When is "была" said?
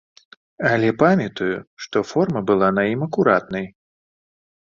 2.49-2.67